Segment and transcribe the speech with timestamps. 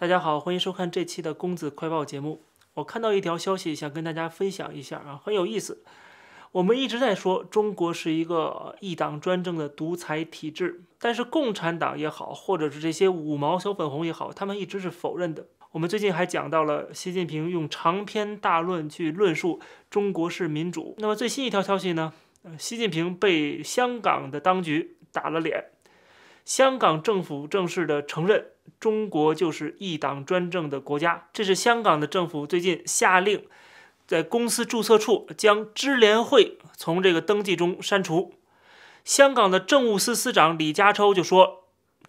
[0.00, 2.42] 大家好，欢迎收看这期的公子快报节目。
[2.72, 5.84] 我看到一条消息，想跟大家分享一下啊，很有意思。
[6.52, 15.46] 我们一直在说中国是一个一党专政的独裁体制，但是共产党也好，或者是这些五毛小粉红也好，他们一直是否认的。
[15.72, 19.60] 我们最近还讲到了习近平用长篇大论去论述
[19.90, 20.94] 中国式民主。
[20.96, 22.14] 那么最新一条消息呢？
[22.58, 25.66] 习近平被香港的当局打了脸，
[26.46, 28.46] 香港政府正式的承认。
[28.78, 33.44] 中国就是一党专政的国家，这是香港的政府最近下令，
[34.06, 38.34] 在公司注册处将支联会从这个登记中删除。
[39.04, 41.64] 香港的政务司司长李家超就说，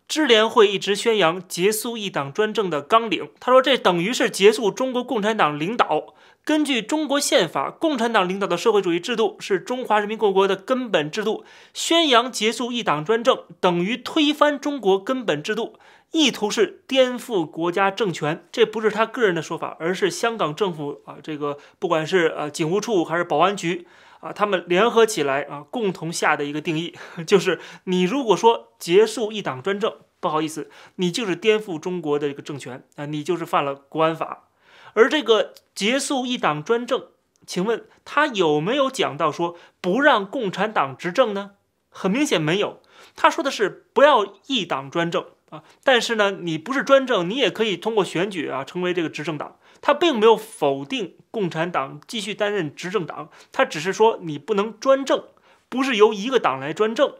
[0.08, 6.13] 支联会一直宣扬结束一党专政的纲领，他说这等于是结束中国共产党领导。
[6.44, 15.77] 根据中国宪法，共产党领导的社会主义制度是中华人民共和国的根本制度，宣扬结束一党专政等于推翻中国根本制度。
[16.12, 23.87] 意图是颠覆国家政权，这不是他个人的说法，而是香港政府啊，这个不管是呃警务处还是保安局
[24.20, 26.93] 啊，他们联合起来啊，共同下的一个定义，
[27.26, 34.49] 就是你如果说结束一党专政，不好意思，你就是颠覆中国的一个政权啊，你就是犯了国安法。
[34.93, 37.07] 而这个结束一党专政，
[37.45, 41.51] 请问他有没有讲到说不让共产党执政呢？
[41.89, 42.81] 很明显没有，
[43.15, 45.25] 他说的是不要一党专政。
[45.49, 49.57] 啊，但是呢，你不是专政，你也可以通过选举啊，成为这个执政党。
[49.81, 55.25] 他并没有否定共产党继续担任执政党，他只是说你不能专政，
[55.67, 57.15] 不是由一个党来专政。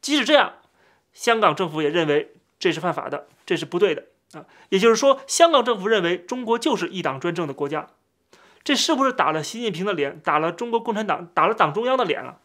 [0.00, 0.54] 即使这样，
[1.12, 4.44] 香港政府也认为这是犯法的，这是不对的啊。
[4.68, 7.88] 也就是说，香港政府认为中国就是一党专政的国家，
[8.62, 12.38] 这是不是打了习近平的脸，打了中国共产党，打了党中央的脸了？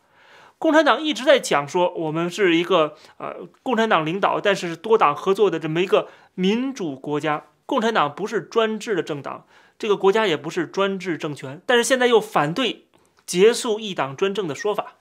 [0.57, 7.43] 共产党一直在讲说，我们是一个呃共产党领导，但是多党合作的这么一个民主国家。
[7.65, 9.45] 共产党不是专制的政党，
[9.79, 12.85] 这个国家也不是专制政权，但是现在又反对
[13.25, 14.93] 结束一党专政的说法，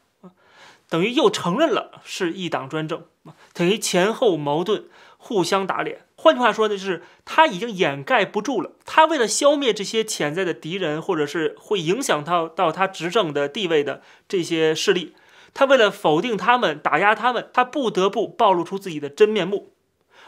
[0.88, 3.04] 等于又承认了是一党专政，
[3.52, 4.86] 等于前后矛盾，
[5.18, 6.06] 互相打脸。
[6.24, 8.70] 换句话说呢，就是他已经掩盖不住了。
[8.86, 15.14] 他为了消灭这些潜在的敌人，或者是会影响到到他执政的地位的这些势力。
[15.52, 19.74] 他为了否定他们、打压他们，他不得不暴露出自己的真面目。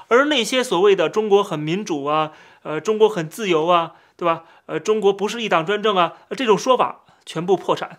[0.09, 2.33] 而那些所谓的中国很民主啊，
[2.63, 4.45] 呃，中国很自由啊，对吧？
[4.67, 7.99] 呃，中国不是一党专政啊，这种说法全部破产。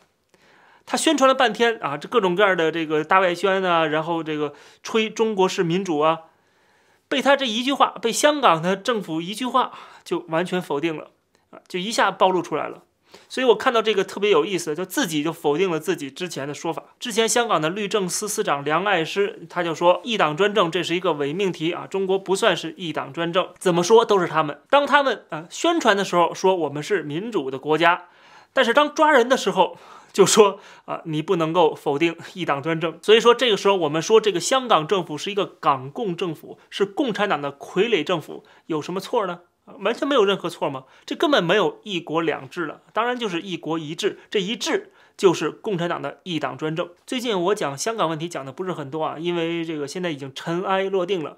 [0.85, 4.53] 他宣传了半天啊，这各种各样的这个大外宣啊，然后这个
[4.83, 6.19] 吹中国是民主啊，
[7.07, 9.71] 被他这一句话，被香港的政府一句话
[10.03, 11.11] 就完全否定了
[11.51, 12.83] 啊，就一下暴露出来了。
[13.29, 16.83] 所以我看到这个特别有意思，就自己就否定了自己之前的说法。
[16.99, 24.61] 之前香港的律政司司长梁爱诗他就说一党专政这是一个伪命题啊，中国不算是一党专政，怎么说都是他们。
[24.69, 28.07] 当他们啊宣传的时候说我们是民主的国家，
[28.51, 29.77] 但是当抓人的时候
[30.17, 32.97] 就说啊你不能够否定一党专政。
[33.03, 39.41] 所以说这个时候我们说这个香港政府是一个港共政府，是共产党的傀儡政府，有什么错呢？
[39.79, 40.85] 完全没有任何错吗？
[41.05, 44.17] 这根本没有一国两制了，当然就是一国一制。
[44.31, 46.89] 这一制就是共产党的一党专政。
[47.05, 51.37] 最近我讲香港问题讲的不是很多啊，因为这个现在已经尘埃落定了。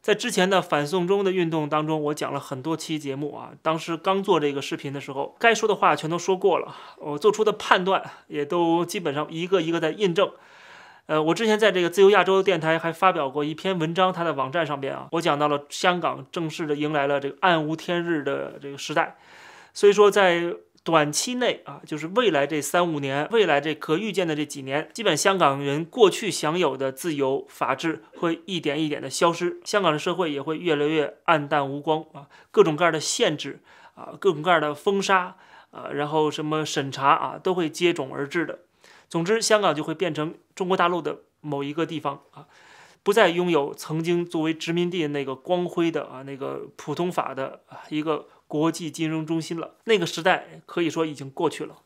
[0.00, 10.30] 在之前的反送中的运动当中，我讲了很多期节目啊，当时刚做这个视频的时候，该说的话全都说过了，我做出的判断也都基本上一个一个在印证。
[11.06, 19.16] 呃，我之前在这个自由亚洲电台还发表过一篇文章，它的网站上边啊，我讲到了香港正式的迎来了这个暗无天日的这个时代，
[19.72, 20.54] 所以说在
[20.84, 33.60] 短期内啊，就是未来这三五年，未来这可预见的这几年，基本香港人过去享有的自由、法治会一点一点的消失，香港的社会也会越来越暗淡无光啊，各种各样的限制
[33.94, 35.36] 啊，各种各样的封杀
[35.70, 38.60] 啊，然后什么审查啊，都会接踵而至的。
[39.08, 42.46] 总之，香港就会变成中国大陆的某一个地方啊，
[43.02, 47.60] 不再拥有曾经作为殖民地那个光辉的啊那个普通法的
[47.90, 49.76] 一个国际金融中心了。
[49.84, 51.76] 那个时代可以说已经过去了。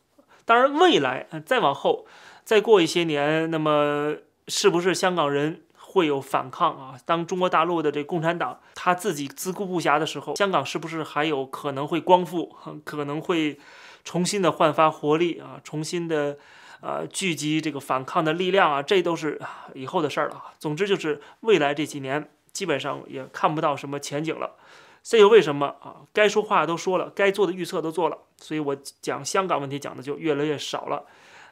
[0.45, 2.07] 当然，未来再往后，
[2.43, 4.15] 再过一些年，那么
[4.47, 6.97] 是不是香港人会有反抗啊？
[7.05, 12.55] 当中国大陆的这共产党他自己自顾不暇的时候，香港是不是还有可能会光复？
[12.83, 13.59] 可能会
[14.03, 15.61] 重新的焕发活力啊？
[15.63, 16.39] 重新的。
[16.85, 19.39] 呃，聚集这个反抗的力量啊，这都是
[19.73, 20.51] 以后的事儿了。
[20.59, 24.57] 总之就是未来这几年基本上也看不到什么前景了。
[25.03, 25.97] 这就为什么啊？
[26.13, 31.03] 该说话都说了，该做的预测都做了，所以我讲香港问题讲的就越来越少了。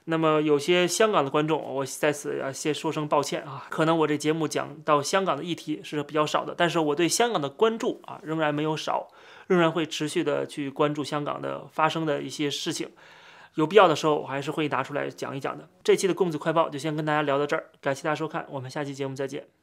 [0.05, 9.09] 那么有些香港的观众，我在此要先说声抱歉啊，可能我这节目讲到香港的议题是比较少的，但是我对香港的关注啊仍然没有少，
[9.47, 12.89] 仍然会持续的去关注香港的发生的一些事情，
[13.55, 15.69] 有必要的时候我还是会拿出来讲一讲的。
[15.83, 19.60] 这期的公子快报就先跟大家聊到这儿，感谢大家收看，我们下期节目再见。